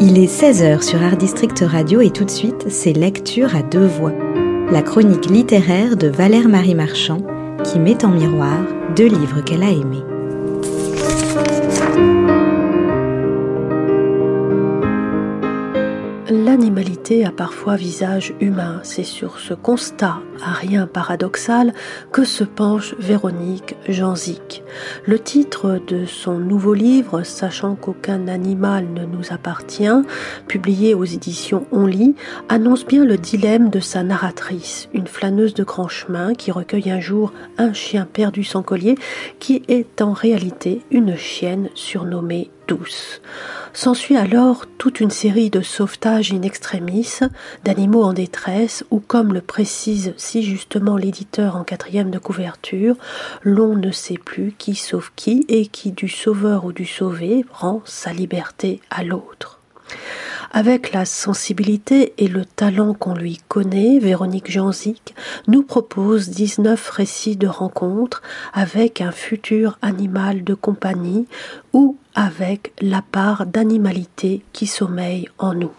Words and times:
Il 0.00 0.16
est 0.16 0.26
16h 0.26 0.82
sur 0.82 1.02
Art 1.02 1.16
District 1.16 1.64
Radio 1.66 2.00
et 2.00 2.10
tout 2.10 2.24
de 2.24 2.30
suite, 2.30 2.66
c'est 2.68 2.92
Lecture 2.92 3.56
à 3.56 3.62
deux 3.62 3.86
voix. 3.86 4.12
La 4.70 4.80
chronique 4.80 5.26
littéraire 5.26 5.96
de 5.96 6.06
Valère 6.06 6.48
Marie 6.48 6.76
Marchand 6.76 7.20
qui 7.64 7.80
met 7.80 8.04
en 8.04 8.10
miroir 8.10 8.60
deux 8.94 9.08
livres 9.08 9.40
qu'elle 9.40 9.64
a 9.64 9.70
aimés. 9.70 10.04
A 17.10 17.30
parfois 17.30 17.76
visage 17.76 18.34
humain. 18.38 18.80
C'est 18.82 19.02
sur 19.02 19.38
ce 19.38 19.54
constat, 19.54 20.18
à 20.44 20.52
rien 20.52 20.86
paradoxal, 20.86 21.72
que 22.12 22.22
se 22.22 22.44
penche 22.44 22.94
Véronique 22.98 23.76
Janzik. 23.88 24.62
Le 25.06 25.18
titre 25.18 25.80
de 25.86 26.04
son 26.04 26.38
nouveau 26.38 26.74
livre, 26.74 27.22
Sachant 27.22 27.76
qu'aucun 27.76 28.28
animal 28.28 28.88
ne 28.92 29.06
nous 29.06 29.32
appartient, 29.32 29.88
publié 30.48 30.92
aux 30.92 31.04
éditions 31.04 31.66
On 31.72 31.86
lit, 31.86 32.14
annonce 32.50 32.84
bien 32.84 33.06
le 33.06 33.16
dilemme 33.16 33.70
de 33.70 33.80
sa 33.80 34.02
narratrice, 34.02 34.90
une 34.92 35.06
flâneuse 35.06 35.54
de 35.54 35.64
grand 35.64 35.88
chemin 35.88 36.34
qui 36.34 36.50
recueille 36.50 36.90
un 36.90 37.00
jour 37.00 37.32
un 37.56 37.72
chien 37.72 38.06
perdu 38.12 38.44
sans 38.44 38.62
collier, 38.62 38.96
qui 39.38 39.62
est 39.68 40.02
en 40.02 40.12
réalité 40.12 40.82
une 40.90 41.16
chienne 41.16 41.70
surnommée 41.74 42.50
S'ensuit 43.72 44.16
alors 44.16 44.64
toute 44.78 45.00
une 45.00 45.10
série 45.10 45.50
de 45.50 45.60
sauvetages 45.60 46.32
in 46.32 46.42
extremis, 46.42 47.20
d'animaux 47.64 48.02
en 48.02 48.12
détresse, 48.12 48.84
ou 48.90 48.98
comme 48.98 49.32
le 49.32 49.40
précise 49.40 50.14
si 50.16 50.42
justement 50.42 50.96
l'éditeur 50.96 51.56
en 51.56 51.64
quatrième 51.64 52.10
de 52.10 52.18
couverture, 52.18 52.96
l'on 53.42 53.76
ne 53.76 53.90
sait 53.90 54.18
plus 54.18 54.52
qui 54.58 54.74
sauve 54.74 55.10
qui 55.14 55.44
et 55.48 55.66
qui 55.66 55.92
du 55.92 56.08
sauveur 56.08 56.64
ou 56.64 56.72
du 56.72 56.86
sauvé 56.86 57.44
rend 57.52 57.82
sa 57.84 58.12
liberté 58.12 58.80
à 58.90 59.04
l'autre. 59.04 59.60
Avec 60.50 60.92
la 60.92 61.04
sensibilité 61.04 62.14
et 62.16 62.26
le 62.26 62.44
talent 62.44 62.94
qu'on 62.94 63.14
lui 63.14 63.38
connaît, 63.48 63.98
Véronique 63.98 64.50
Janzik 64.50 65.14
nous 65.46 65.62
propose 65.62 66.30
19 66.30 66.88
récits 66.90 67.36
de 67.36 67.46
rencontres 67.46 68.22
avec 68.54 69.02
un 69.02 69.12
futur 69.12 69.78
animal 69.82 70.44
de 70.44 70.54
compagnie 70.54 71.26
ou 71.74 71.98
avec 72.18 72.72
la 72.80 73.00
part 73.00 73.46
d'animalité 73.46 74.42
qui 74.52 74.66
sommeille 74.66 75.28
en 75.38 75.54
nous. 75.54 75.70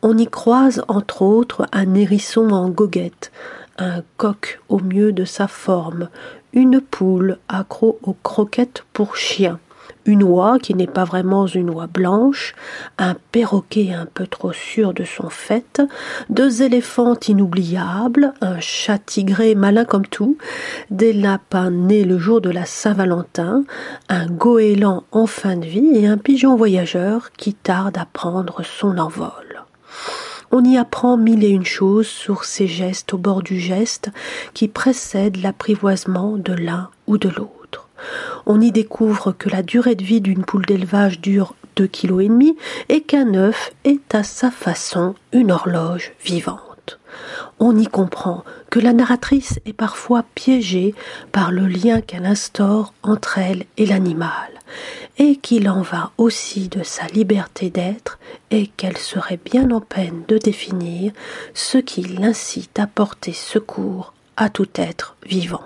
On 0.00 0.16
y 0.16 0.26
croise 0.26 0.82
entre 0.88 1.20
autres 1.20 1.66
un 1.72 1.94
hérisson 1.94 2.48
en 2.52 2.70
goguette, 2.70 3.32
un 3.76 4.02
coq 4.16 4.60
au 4.70 4.78
mieux 4.78 5.12
de 5.12 5.26
sa 5.26 5.48
forme, 5.48 6.08
une 6.54 6.80
poule 6.80 7.36
accro 7.50 7.98
aux 8.02 8.16
croquettes 8.22 8.86
pour 8.94 9.14
chien, 9.14 9.60
une 10.04 10.22
oie 10.22 10.58
qui 10.58 10.74
n'est 10.74 10.86
pas 10.86 11.04
vraiment 11.04 11.46
une 11.46 11.70
oie 11.70 11.86
blanche, 11.86 12.54
un 12.98 13.14
perroquet 13.32 13.92
un 13.92 14.06
peu 14.06 14.26
trop 14.26 14.52
sûr 14.52 14.94
de 14.94 15.04
son 15.04 15.28
fait, 15.28 15.82
deux 16.30 16.62
éléphants 16.62 17.16
inoubliables, 17.28 18.34
un 18.40 18.60
chat 18.60 18.98
tigré 18.98 19.54
malin 19.54 19.84
comme 19.84 20.06
tout, 20.06 20.36
des 20.90 21.12
lapins 21.12 21.70
nés 21.70 22.04
le 22.04 22.18
jour 22.18 22.40
de 22.40 22.50
la 22.50 22.64
Saint-Valentin, 22.64 23.64
un 24.08 24.26
goéland 24.26 25.04
en 25.12 25.26
fin 25.26 25.56
de 25.56 25.66
vie 25.66 25.90
et 25.94 26.06
un 26.06 26.18
pigeon 26.18 26.56
voyageur 26.56 27.30
qui 27.32 27.54
tarde 27.54 27.98
à 27.98 28.06
prendre 28.06 28.62
son 28.64 28.98
envol. 28.98 29.64
On 30.54 30.62
y 30.64 30.76
apprend 30.76 31.16
mille 31.16 31.44
et 31.44 31.48
une 31.48 31.64
choses 31.64 32.08
sur 32.08 32.44
ces 32.44 32.66
gestes 32.66 33.14
au 33.14 33.18
bord 33.18 33.42
du 33.42 33.58
geste 33.58 34.10
qui 34.52 34.68
précèdent 34.68 35.42
l'apprivoisement 35.42 36.36
de 36.36 36.52
l'un 36.52 36.90
ou 37.06 37.16
de 37.16 37.30
l'autre 37.30 37.61
on 38.46 38.60
y 38.60 38.72
découvre 38.72 39.32
que 39.32 39.48
la 39.48 39.62
durée 39.62 39.94
de 39.94 40.04
vie 40.04 40.20
d'une 40.20 40.44
poule 40.44 40.66
d'élevage 40.66 41.20
dure 41.20 41.54
deux 41.76 41.86
kilos 41.86 42.22
et 42.22 42.28
demi 42.28 42.56
et 42.88 43.02
qu'un 43.02 43.34
œuf 43.34 43.72
est 43.84 44.14
à 44.14 44.22
sa 44.22 44.50
façon 44.50 45.14
une 45.32 45.52
horloge 45.52 46.12
vivante. 46.24 46.98
On 47.58 47.76
y 47.76 47.86
comprend 47.86 48.44
que 48.70 48.80
la 48.80 48.92
narratrice 48.92 49.60
est 49.66 49.72
parfois 49.72 50.24
piégée 50.34 50.94
par 51.30 51.52
le 51.52 51.66
lien 51.66 52.00
qu'elle 52.00 52.26
instaure 52.26 52.92
entre 53.02 53.38
elle 53.38 53.64
et 53.76 53.86
l'animal, 53.86 54.50
et 55.18 55.36
qu'il 55.36 55.68
en 55.68 55.82
va 55.82 56.10
aussi 56.18 56.68
de 56.68 56.82
sa 56.82 57.06
liberté 57.06 57.70
d'être, 57.70 58.18
et 58.50 58.66
qu'elle 58.66 58.98
serait 58.98 59.38
bien 59.42 59.70
en 59.70 59.80
peine 59.80 60.24
de 60.26 60.38
définir 60.38 61.12
ce 61.54 61.78
qui 61.78 62.02
l'incite 62.02 62.78
à 62.78 62.86
porter 62.86 63.32
secours 63.32 64.12
à 64.36 64.48
tout 64.48 64.68
être 64.74 65.16
vivant. 65.24 65.62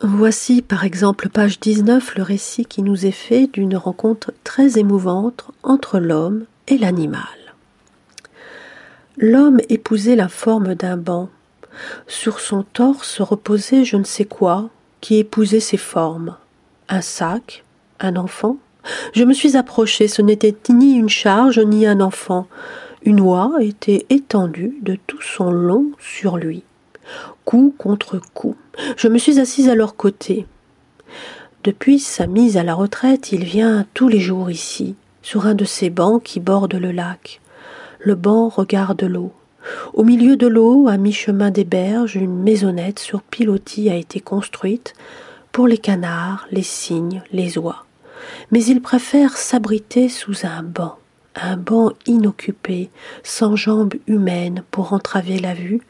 Voici 0.00 0.62
par 0.62 0.84
exemple 0.84 1.28
page 1.28 1.58
19 1.58 2.14
le 2.14 2.22
récit 2.22 2.64
qui 2.64 2.82
nous 2.82 3.04
est 3.04 3.10
fait 3.10 3.48
d'une 3.48 3.76
rencontre 3.76 4.32
très 4.44 4.78
émouvante 4.78 5.46
entre 5.64 5.98
l'homme 5.98 6.44
et 6.68 6.78
l'animal. 6.78 7.20
L'homme 9.16 9.58
épousait 9.68 10.14
la 10.14 10.28
forme 10.28 10.76
d'un 10.76 10.96
banc. 10.96 11.30
Sur 12.06 12.38
son 12.38 12.62
torse 12.62 13.20
reposait 13.20 13.84
je 13.84 13.96
ne 13.96 14.04
sais 14.04 14.24
quoi 14.24 14.70
qui 15.00 15.16
épousait 15.16 15.58
ses 15.58 15.76
formes. 15.76 16.36
Un 16.88 17.00
sac, 17.00 17.64
un 17.98 18.14
enfant. 18.14 18.56
Je 19.14 19.24
me 19.24 19.32
suis 19.32 19.56
approché, 19.56 20.06
ce 20.06 20.22
n'était 20.22 20.54
ni 20.68 20.94
une 20.94 21.08
charge 21.08 21.58
ni 21.58 21.88
un 21.88 22.00
enfant. 22.00 22.46
Une 23.02 23.20
oie 23.20 23.50
était 23.60 24.06
étendue 24.10 24.78
de 24.80 24.96
tout 25.08 25.22
son 25.22 25.50
long 25.50 25.90
sur 25.98 26.36
lui 26.36 26.62
coup 27.44 27.74
contre 27.76 28.20
coup. 28.34 28.56
Je 28.96 29.08
me 29.08 29.18
suis 29.18 29.40
assise 29.40 29.68
à 29.68 29.74
leur 29.74 29.96
côté. 29.96 30.46
Depuis 31.64 31.98
sa 31.98 32.26
mise 32.26 32.56
à 32.56 32.62
la 32.62 32.74
retraite, 32.74 33.32
il 33.32 33.44
vient 33.44 33.86
tous 33.94 34.08
les 34.08 34.20
jours 34.20 34.50
ici, 34.50 34.94
sur 35.22 35.46
un 35.46 35.54
de 35.54 35.64
ces 35.64 35.90
bancs 35.90 36.22
qui 36.22 36.40
bordent 36.40 36.74
le 36.74 36.92
lac. 36.92 37.40
Le 38.00 38.14
banc 38.14 38.48
regarde 38.48 39.02
l'eau. 39.02 39.32
Au 39.92 40.04
milieu 40.04 40.36
de 40.36 40.46
l'eau, 40.46 40.88
à 40.88 40.96
mi-chemin 40.96 41.50
des 41.50 41.64
berges, 41.64 42.16
une 42.16 42.42
maisonnette 42.42 42.98
sur 42.98 43.22
pilotis 43.22 43.90
a 43.90 43.96
été 43.96 44.20
construite 44.20 44.94
pour 45.52 45.66
les 45.66 45.78
canards, 45.78 46.46
les 46.52 46.62
cygnes, 46.62 47.22
les 47.32 47.58
oies. 47.58 47.84
Mais 48.50 48.64
il 48.64 48.80
préfère 48.80 49.36
s'abriter 49.36 50.08
sous 50.08 50.46
un 50.46 50.62
banc 50.62 50.98
un 51.42 51.56
banc 51.56 51.92
inoccupé, 52.06 52.90
sans 53.22 53.56
jambes 53.56 53.94
humaines 54.06 54.62
pour 54.70 54.92
entraver 54.92 55.38
la 55.38 55.54
vue, 55.54 55.80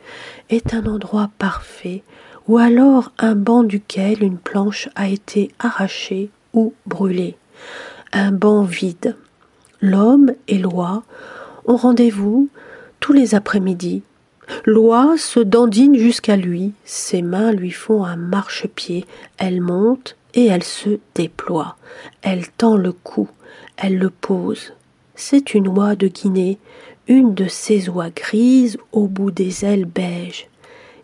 est 0.50 0.74
un 0.74 0.86
endroit 0.86 1.30
parfait, 1.38 2.02
ou 2.46 2.58
alors 2.58 3.12
un 3.18 3.34
banc 3.34 3.62
duquel 3.62 4.22
une 4.22 4.38
planche 4.38 4.88
a 4.94 5.08
été 5.08 5.50
arrachée 5.58 6.30
ou 6.54 6.72
brûlée. 6.86 7.36
Un 8.12 8.32
banc 8.32 8.62
vide. 8.62 9.16
L'homme 9.80 10.32
et 10.48 10.58
l'oie 10.58 11.02
ont 11.66 11.76
rendez-vous 11.76 12.48
tous 13.00 13.12
les 13.12 13.34
après-midi. 13.34 14.02
L'oie 14.64 15.16
se 15.18 15.40
dandine 15.40 15.96
jusqu'à 15.96 16.36
lui, 16.36 16.72
ses 16.84 17.20
mains 17.20 17.52
lui 17.52 17.70
font 17.70 18.04
un 18.04 18.16
marchepied, 18.16 19.06
elle 19.36 19.60
monte 19.60 20.16
et 20.34 20.46
elle 20.46 20.64
se 20.64 20.98
déploie, 21.14 21.76
elle 22.22 22.48
tend 22.48 22.76
le 22.76 22.92
cou, 22.92 23.28
elle 23.76 23.98
le 23.98 24.08
pose, 24.08 24.72
c'est 25.18 25.52
une 25.52 25.66
oie 25.68 25.96
de 25.96 26.06
Guinée, 26.06 26.58
une 27.08 27.34
de 27.34 27.48
ces 27.48 27.88
oies 27.88 28.10
grises 28.10 28.78
au 28.92 29.08
bout 29.08 29.32
des 29.32 29.64
ailes 29.64 29.84
beiges. 29.84 30.46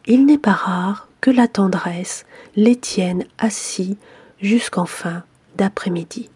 Il 0.06 0.24
n'est 0.24 0.38
pas 0.38 0.52
rare 0.52 1.08
que 1.20 1.30
la 1.30 1.48
tendresse 1.48 2.24
les 2.54 2.76
tienne 2.76 3.24
assis 3.38 3.98
jusqu'en 4.40 4.86
fin 4.86 5.24
d'après-midi. 5.56 6.30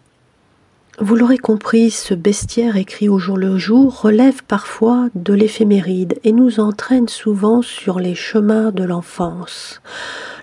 Vous 0.99 1.15
l'aurez 1.15 1.37
compris, 1.37 1.91
ce 1.91 2.13
bestiaire 2.13 2.75
écrit 2.75 3.07
au 3.07 3.19
jour 3.19 3.37
le 3.37 3.57
jour 3.57 4.01
relève 4.01 4.43
parfois 4.43 5.07
de 5.15 5.33
l'éphéméride 5.33 6.19
et 6.25 6.33
nous 6.33 6.59
entraîne 6.59 7.07
souvent 7.07 7.61
sur 7.61 7.99
les 7.99 8.15
chemins 8.15 8.71
de 8.71 8.83
l'enfance. 8.83 9.81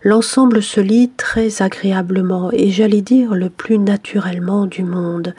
L'ensemble 0.02 0.62
se 0.62 0.80
lit 0.80 1.10
très 1.16 1.62
agréablement 1.62 2.50
et 2.52 2.70
j'allais 2.70 3.02
dire 3.02 3.34
le 3.34 3.50
plus 3.50 3.78
naturellement 3.78 4.66
du 4.66 4.82
monde, 4.82 5.34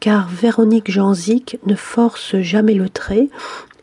car 0.00 0.28
Véronique 0.28 0.90
Janzik 0.90 1.58
ne 1.66 1.74
force 1.74 2.36
jamais 2.40 2.74
le 2.74 2.88
trait 2.88 3.28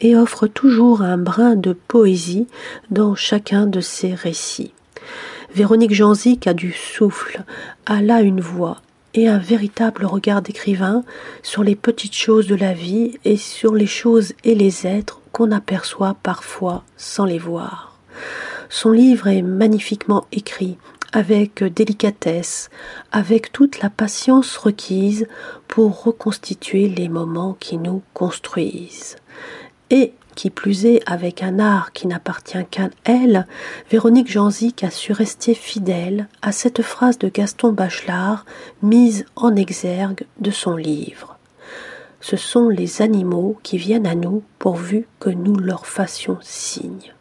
et 0.02 0.16
offre 0.16 0.48
toujours 0.48 1.02
un 1.02 1.18
brin 1.18 1.56
de 1.56 1.74
poésie 1.74 2.48
dans 2.90 3.16
chacun 3.16 3.66
de 3.66 3.82
ses 3.82 4.14
récits. 4.14 4.74
Véronique 5.54 5.94
Janzik 5.94 6.48
a 6.48 6.54
du 6.54 6.74
souffle, 6.74 7.44
a 7.86 8.02
là 8.02 8.22
une 8.22 8.42
voix, 8.42 8.82
et 9.16 9.28
un 9.28 9.38
véritable 9.38 10.06
regard 10.06 10.42
d'écrivain 10.42 11.04
sur 11.42 11.64
les 11.64 11.76
petites 11.76 12.16
choses 12.16 12.48
de 12.48 12.56
la 12.56 12.74
vie 12.74 13.18
et 13.24 13.38
sur 13.38 13.74
les 13.74 13.88
choses 13.88 14.34
et 14.44 14.56
les 14.56 14.86
êtres 14.86 15.22
qu'on 15.32 15.52
aperçoit 15.52 16.16
parfois 16.22 16.84
sans 16.98 17.26
les 17.26 17.40
voir. 17.40 17.98
Son 18.70 18.92
livre 18.92 19.28
est 19.28 19.42
magnifiquement 19.42 20.26
écrit, 20.32 20.78
avec 21.14 21.64
délicatesse, 21.64 22.70
avec 23.12 23.52
toute 23.52 23.82
la 23.82 23.90
patience 23.90 24.58
requise 24.58 25.28
pour 25.68 26.04
reconstituer 26.04 26.90
les 26.90 27.10
moments 27.10 27.56
qui 27.60 27.78
nous 27.78 28.02
construisent. 28.14 29.16
Et 29.90 30.14
qui 30.36 30.50
plus 30.50 30.86
est 30.86 31.02
avec 31.06 31.42
un 31.42 31.60
art 31.60 31.94
qui 31.94 32.08
n'appartient 32.08 32.66
qu'à 32.70 32.90
elle, 33.06 33.48
Véronique 33.90 34.30
Janzik 34.30 34.84
a 34.84 34.92
su 34.92 35.14
rester 35.14 35.54
fidèle 35.54 36.28
à 36.42 36.52
cette 36.52 36.82
phrase 36.82 37.18
de 37.18 37.30
Gaston 37.30 37.72
Bachelard 37.72 38.46
mise 38.82 39.26
en 39.38 39.56
exergue 39.56 40.26
de 40.40 40.52
son 40.52 40.76
livre. 40.76 41.38
ce 42.20 42.38
sont 42.38 42.70
les 42.70 43.02
animaux 43.02 43.58
qui 43.62 43.78
viennent 43.78 44.08
à 44.08 44.16
nous 44.16 44.44
pourvu 44.58 45.08
que 45.20 45.30
nous 45.30 45.56
leur 45.58 45.86
fassions 45.86 46.40
signe. 46.42 47.15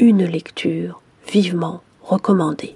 Une 0.00 0.24
lecture 0.24 1.00
vivement 1.32 1.80
recommandée. 2.02 2.74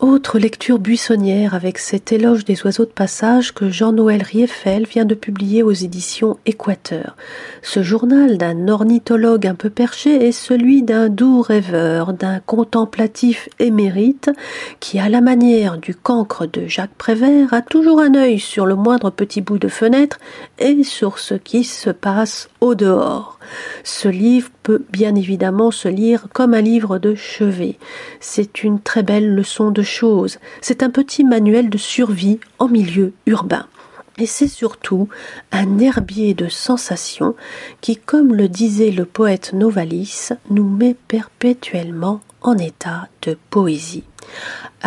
Autre 0.00 0.40
lecture 0.40 0.80
buissonnière 0.80 1.54
avec 1.54 1.78
cet 1.78 2.10
éloge 2.12 2.44
des 2.44 2.64
oiseaux 2.64 2.84
de 2.84 2.90
passage 2.90 3.54
que 3.54 3.70
Jean-Noël 3.70 4.22
Rieffel 4.22 4.86
vient 4.86 5.04
de 5.04 5.14
publier 5.14 5.62
aux 5.62 5.72
éditions 5.72 6.36
Équateur. 6.46 7.16
Ce 7.62 7.82
journal 7.82 8.36
d'un 8.36 8.68
ornithologue 8.68 9.46
un 9.46 9.54
peu 9.54 9.70
perché 9.70 10.26
est 10.26 10.32
celui 10.32 10.82
d'un 10.82 11.08
doux 11.08 11.40
rêveur, 11.42 12.12
d'un 12.12 12.40
contemplatif 12.40 13.48
émérite 13.58 14.30
qui, 14.80 14.98
à 14.98 15.08
la 15.08 15.20
manière 15.20 15.78
du 15.78 15.94
cancre 15.94 16.46
de 16.46 16.66
Jacques 16.66 16.94
Prévert, 16.98 17.54
a 17.54 17.62
toujours 17.62 18.00
un 18.00 18.16
œil 18.16 18.40
sur 18.40 18.66
le 18.66 18.74
moindre 18.74 19.10
petit 19.10 19.40
bout 19.40 19.58
de 19.58 19.68
fenêtre 19.68 20.18
et 20.58 20.82
sur 20.82 21.20
ce 21.20 21.34
qui 21.34 21.62
se 21.62 21.90
passe 21.90 22.50
au 22.60 22.74
dehors. 22.74 23.38
Ce 23.84 24.08
livre 24.08 24.50
peut 24.62 24.84
bien 24.90 25.14
évidemment 25.14 25.70
se 25.70 25.88
lire 25.88 26.28
comme 26.32 26.54
un 26.54 26.60
livre 26.60 26.98
de 26.98 27.14
chevet. 27.14 27.78
C'est 28.20 28.62
une 28.62 28.80
très 28.80 29.02
belle 29.02 29.34
leçon 29.34 29.70
de 29.70 29.82
choses. 29.82 30.38
C'est 30.60 30.82
un 30.82 30.90
petit 30.90 31.24
manuel 31.24 31.70
de 31.70 31.78
survie 31.78 32.40
en 32.58 32.68
milieu 32.68 33.12
urbain. 33.26 33.66
Et 34.18 34.26
c'est 34.26 34.48
surtout 34.48 35.08
un 35.52 35.78
herbier 35.78 36.32
de 36.32 36.48
sensations 36.48 37.34
qui, 37.82 37.96
comme 37.96 38.34
le 38.34 38.48
disait 38.48 38.90
le 38.90 39.04
poète 39.04 39.52
Novalis, 39.52 40.30
nous 40.48 40.66
met 40.66 40.96
perpétuellement 41.06 42.20
en 42.40 42.56
état 42.56 43.08
de 43.22 43.36
poésie. 43.50 44.04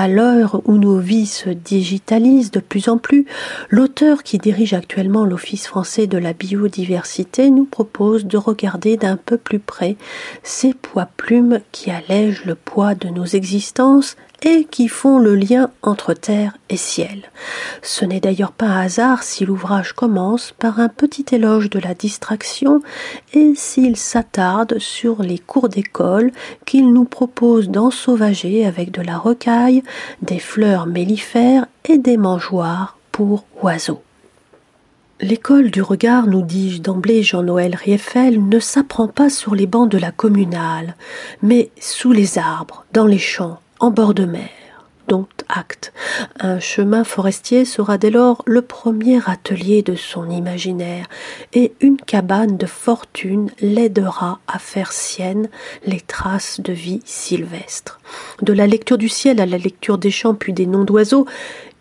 À 0.01 0.07
l'heure 0.07 0.61
où 0.63 0.77
nos 0.77 0.97
vies 0.97 1.25
se 1.25 1.49
digitalisent 1.49 2.51
de 2.51 2.61
plus 2.61 2.87
en 2.87 2.97
plus, 2.97 3.25
l'auteur 3.67 4.23
qui 4.23 4.37
dirige 4.37 4.73
actuellement 4.73 5.25
l'Office 5.25 5.67
français 5.67 6.07
de 6.07 6.17
la 6.17 6.31
biodiversité 6.31 7.49
nous 7.49 7.65
propose 7.65 8.25
de 8.25 8.37
regarder 8.37 8.95
d'un 8.95 9.17
peu 9.17 9.35
plus 9.35 9.59
près 9.59 9.97
ces 10.41 10.73
poids 10.73 11.09
plumes 11.17 11.59
qui 11.73 11.91
allègent 11.91 12.45
le 12.45 12.55
poids 12.55 12.95
de 12.95 13.09
nos 13.09 13.25
existences 13.25 14.15
et 14.41 14.65
qui 14.65 14.87
font 14.87 15.19
le 15.19 15.35
lien 15.35 15.69
entre 15.81 16.13
terre 16.13 16.57
et 16.69 16.77
ciel. 16.77 17.29
Ce 17.81 18.05
n'est 18.05 18.19
d'ailleurs 18.19 18.51
pas 18.51 18.67
un 18.67 18.81
hasard 18.81 19.23
si 19.23 19.45
l'ouvrage 19.45 19.93
commence 19.93 20.53
par 20.57 20.79
un 20.79 20.87
petit 20.87 21.25
éloge 21.31 21.69
de 21.69 21.79
la 21.79 21.93
distraction 21.93 22.81
et 23.33 23.53
s'il 23.55 23.97
s'attarde 23.97 24.79
sur 24.79 25.21
les 25.23 25.39
cours 25.39 25.69
d'école 25.69 26.31
qu'il 26.65 26.93
nous 26.93 27.05
propose 27.05 27.69
d'ensauvager 27.69 28.65
avec 28.65 28.91
de 28.91 29.01
la 29.01 29.17
rocaille, 29.17 29.83
des 30.21 30.39
fleurs 30.39 30.85
mellifères 30.85 31.65
et 31.85 31.97
des 31.97 32.17
mangeoires 32.17 32.97
pour 33.11 33.45
oiseaux. 33.61 34.01
L'école 35.21 35.69
du 35.69 35.81
regard, 35.81 36.27
nous 36.27 36.41
dis-je 36.41 36.81
d'emblée 36.81 37.23
Jean-Noël 37.23 37.75
Rieffel, 37.75 38.47
ne 38.47 38.59
s'apprend 38.59 39.09
pas 39.09 39.29
sur 39.29 39.53
les 39.53 39.67
bancs 39.67 39.89
de 39.89 39.97
la 39.97 40.11
communale, 40.11 40.95
mais 41.41 41.71
sous 41.79 42.13
les 42.13 42.37
arbres, 42.37 42.85
dans 42.93 43.05
les 43.05 43.17
champs, 43.17 43.59
en 43.81 43.91
bord 43.91 44.13
de 44.13 44.23
mer. 44.23 44.49
Acte. 45.47 45.93
Un 46.39 46.59
chemin 46.59 47.03
forestier 47.03 47.65
sera 47.65 47.97
dès 47.97 48.11
lors 48.11 48.43
le 48.45 48.61
premier 48.61 49.19
atelier 49.25 49.81
de 49.81 49.95
son 49.95 50.29
imaginaire, 50.29 51.07
et 51.53 51.73
une 51.81 51.97
cabane 51.97 52.57
de 52.57 52.67
fortune 52.67 53.49
l'aidera 53.59 54.39
à 54.47 54.59
faire 54.59 54.91
sienne 54.91 55.49
les 55.85 56.01
traces 56.01 56.61
de 56.61 56.71
vie 56.71 57.01
sylvestre. 57.05 57.99
De 58.41 58.53
la 58.53 58.67
lecture 58.67 58.97
du 58.97 59.09
ciel 59.09 59.41
à 59.41 59.45
la 59.45 59.57
lecture 59.57 59.97
des 59.97 60.11
champs 60.11 60.35
puis 60.35 60.53
des 60.53 60.67
noms 60.67 60.85
d'oiseaux, 60.85 61.25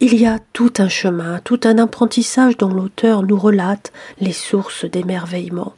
il 0.00 0.14
y 0.18 0.26
a 0.26 0.38
tout 0.52 0.72
un 0.78 0.88
chemin, 0.88 1.40
tout 1.44 1.60
un 1.64 1.78
apprentissage 1.78 2.56
dont 2.56 2.72
l'auteur 2.72 3.22
nous 3.22 3.38
relate 3.38 3.92
les 4.20 4.32
sources 4.32 4.86
d'émerveillement. 4.86 5.74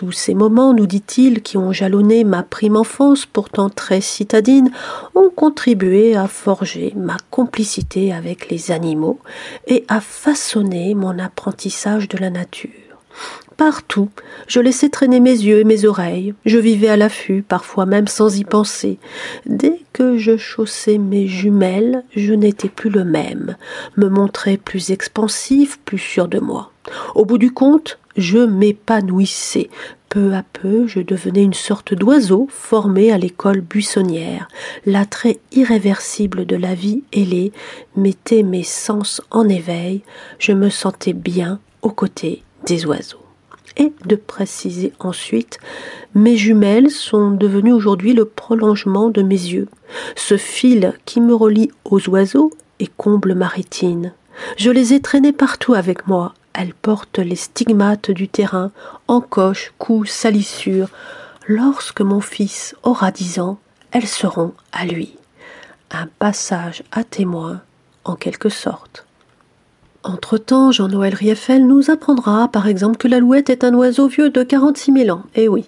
Tous 0.00 0.12
ces 0.12 0.32
moments, 0.32 0.72
nous 0.72 0.86
dit-il, 0.86 1.42
qui 1.42 1.58
ont 1.58 1.72
jalonné 1.72 2.24
ma 2.24 2.42
prime 2.42 2.78
enfance, 2.78 3.26
pourtant 3.26 3.68
très 3.68 4.00
citadine, 4.00 4.70
ont 5.14 5.28
contribué 5.28 6.16
à 6.16 6.26
forger 6.26 6.94
ma 6.96 7.18
complicité 7.28 8.10
avec 8.10 8.48
les 8.48 8.70
animaux 8.70 9.18
et 9.66 9.84
à 9.88 10.00
façonner 10.00 10.94
mon 10.94 11.18
apprentissage 11.18 12.08
de 12.08 12.16
la 12.16 12.30
nature. 12.30 12.70
Partout, 13.58 14.08
je 14.46 14.60
laissais 14.60 14.88
traîner 14.88 15.20
mes 15.20 15.32
yeux 15.32 15.58
et 15.58 15.64
mes 15.64 15.84
oreilles, 15.84 16.32
je 16.46 16.56
vivais 16.56 16.88
à 16.88 16.96
l'affût, 16.96 17.44
parfois 17.46 17.84
même 17.84 18.08
sans 18.08 18.38
y 18.38 18.44
penser. 18.44 18.98
Dès 19.44 19.82
que 19.92 20.16
je 20.16 20.38
chaussais 20.38 20.96
mes 20.96 21.26
jumelles, 21.26 22.04
je 22.16 22.32
n'étais 22.32 22.70
plus 22.70 22.88
le 22.88 23.04
même, 23.04 23.54
me 23.98 24.08
montrais 24.08 24.56
plus 24.56 24.92
expansif, 24.92 25.78
plus 25.84 25.98
sûr 25.98 26.26
de 26.26 26.38
moi. 26.38 26.69
Au 27.14 27.24
bout 27.24 27.38
du 27.38 27.52
compte, 27.52 27.98
je 28.16 28.38
m'épanouissais. 28.38 29.70
Peu 30.08 30.34
à 30.34 30.42
peu, 30.42 30.86
je 30.86 31.00
devenais 31.00 31.44
une 31.44 31.54
sorte 31.54 31.94
d'oiseau 31.94 32.48
formé 32.50 33.12
à 33.12 33.18
l'école 33.18 33.60
buissonnière. 33.60 34.48
L'attrait 34.84 35.38
irréversible 35.52 36.46
de 36.46 36.56
la 36.56 36.74
vie 36.74 37.04
ailée 37.12 37.52
mettait 37.96 38.42
mes 38.42 38.64
sens 38.64 39.22
en 39.30 39.48
éveil. 39.48 40.02
Je 40.38 40.52
me 40.52 40.68
sentais 40.68 41.12
bien 41.12 41.60
aux 41.82 41.90
côtés 41.90 42.42
des 42.66 42.86
oiseaux. 42.86 43.18
Et 43.76 43.92
de 44.04 44.16
préciser 44.16 44.92
ensuite, 44.98 45.58
mes 46.14 46.36
jumelles 46.36 46.90
sont 46.90 47.30
devenues 47.30 47.72
aujourd'hui 47.72 48.12
le 48.12 48.24
prolongement 48.24 49.10
de 49.10 49.22
mes 49.22 49.34
yeux. 49.34 49.68
Ce 50.16 50.36
fil 50.36 50.92
qui 51.04 51.20
me 51.20 51.34
relie 51.34 51.70
aux 51.84 52.08
oiseaux 52.08 52.50
et 52.80 52.88
comble 52.88 53.34
ma 53.34 53.46
rétine. 53.46 54.12
Je 54.56 54.70
les 54.70 54.92
ai 54.92 55.00
traînées 55.00 55.32
partout 55.32 55.74
avec 55.74 56.08
moi, 56.08 56.34
elles 56.52 56.74
portent 56.74 57.18
les 57.18 57.36
stigmates 57.36 58.10
du 58.10 58.28
terrain, 58.28 58.70
encoches, 59.08 59.72
coups, 59.78 60.10
salissures. 60.10 60.88
Lorsque 61.46 62.00
mon 62.00 62.20
fils 62.20 62.76
aura 62.82 63.10
dix 63.10 63.38
ans, 63.38 63.58
elles 63.92 64.06
seront 64.06 64.52
à 64.72 64.84
lui. 64.84 65.16
Un 65.90 66.06
passage 66.18 66.82
à 66.92 67.04
témoin, 67.04 67.60
en 68.04 68.14
quelque 68.14 68.48
sorte. 68.48 69.06
Entre-temps, 70.02 70.72
Jean-Noël 70.72 71.14
Rieffel 71.14 71.66
nous 71.66 71.90
apprendra, 71.90 72.48
par 72.48 72.66
exemple, 72.66 72.96
que 72.96 73.08
l'alouette 73.08 73.50
est 73.50 73.64
un 73.64 73.74
oiseau 73.74 74.08
vieux 74.08 74.30
de 74.30 74.42
quarante-six 74.42 74.92
mille 74.92 75.10
ans. 75.10 75.24
Eh 75.34 75.48
oui 75.48 75.66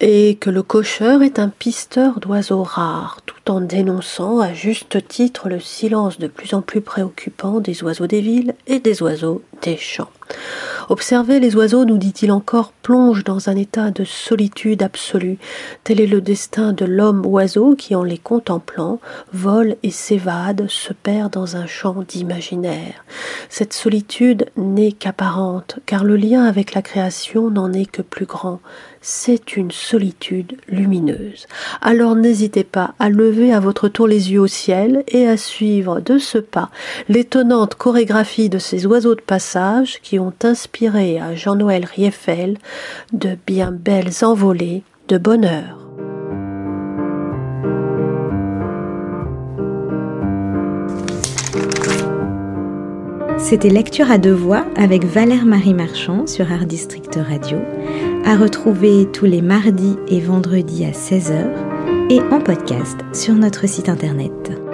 et 0.00 0.36
que 0.36 0.50
le 0.50 0.62
cocheur 0.62 1.22
est 1.22 1.38
un 1.38 1.48
pisteur 1.48 2.20
d'oiseaux 2.20 2.62
rares, 2.62 3.18
en 3.50 3.60
dénonçant 3.60 4.40
à 4.40 4.52
juste 4.52 5.06
titre 5.08 5.48
le 5.48 5.60
silence 5.60 6.18
de 6.18 6.26
plus 6.26 6.54
en 6.54 6.62
plus 6.62 6.80
préoccupant 6.80 7.60
des 7.60 7.82
oiseaux 7.82 8.06
des 8.06 8.20
villes 8.20 8.54
et 8.66 8.80
des 8.80 9.02
oiseaux 9.02 9.42
des 9.62 9.76
champs. 9.76 10.10
Observer 10.90 11.38
les 11.38 11.54
oiseaux, 11.54 11.84
nous 11.84 11.98
dit-il 11.98 12.32
encore, 12.32 12.72
plonge 12.82 13.24
dans 13.24 13.50
un 13.50 13.56
état 13.56 13.90
de 13.90 14.04
solitude 14.04 14.82
absolue. 14.82 15.38
Tel 15.84 16.00
est 16.00 16.06
le 16.06 16.22
destin 16.22 16.72
de 16.72 16.86
l'homme 16.86 17.26
oiseau 17.26 17.74
qui, 17.74 17.94
en 17.94 18.02
les 18.02 18.16
contemplant, 18.16 18.98
vole 19.32 19.76
et 19.82 19.90
s'évade, 19.90 20.66
se 20.68 20.92
perd 20.94 21.32
dans 21.32 21.56
un 21.56 21.66
champ 21.66 22.04
d'imaginaire. 22.08 23.04
Cette 23.50 23.74
solitude 23.74 24.46
n'est 24.56 24.92
qu'apparente, 24.92 25.78
car 25.84 26.04
le 26.04 26.16
lien 26.16 26.44
avec 26.44 26.74
la 26.74 26.82
création 26.82 27.50
n'en 27.50 27.72
est 27.72 27.90
que 27.90 28.02
plus 28.02 28.26
grand 28.26 28.60
c'est 29.00 29.56
une 29.56 29.70
solitude 29.70 30.56
lumineuse. 30.68 31.46
Alors 31.80 32.14
n'hésitez 32.14 32.64
pas 32.64 32.94
à 32.98 33.08
lever 33.08 33.52
à 33.52 33.60
votre 33.60 33.88
tour 33.88 34.06
les 34.06 34.32
yeux 34.32 34.40
au 34.40 34.46
ciel 34.46 35.04
et 35.08 35.26
à 35.26 35.36
suivre 35.36 36.00
de 36.00 36.18
ce 36.18 36.38
pas 36.38 36.70
l'étonnante 37.08 37.74
chorégraphie 37.74 38.48
de 38.48 38.58
ces 38.58 38.86
oiseaux 38.86 39.14
de 39.14 39.20
passage 39.20 40.00
qui 40.02 40.18
ont 40.18 40.34
inspiré 40.42 41.18
à 41.18 41.34
Jean-Noël 41.34 41.84
Rieffel 41.84 42.58
de 43.12 43.36
bien 43.46 43.72
belles 43.72 44.24
envolées 44.24 44.82
de 45.08 45.18
bonheur. 45.18 45.88
C'était 53.38 53.70
Lecture 53.70 54.10
à 54.10 54.18
deux 54.18 54.34
voix 54.34 54.66
avec 54.76 55.04
Valère 55.04 55.46
Marie 55.46 55.72
Marchand 55.72 56.26
sur 56.26 56.52
Art 56.52 56.66
District 56.66 57.14
Radio 57.16 57.58
à 58.28 58.36
retrouver 58.36 59.10
tous 59.10 59.24
les 59.24 59.40
mardis 59.40 59.96
et 60.06 60.20
vendredis 60.20 60.84
à 60.84 60.90
16h 60.90 62.10
et 62.10 62.20
en 62.30 62.42
podcast 62.42 62.98
sur 63.14 63.32
notre 63.32 63.66
site 63.66 63.88
internet. 63.88 64.67